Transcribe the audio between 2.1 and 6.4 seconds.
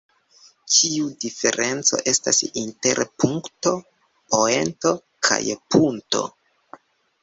estas inter punkto, poento kaj punto?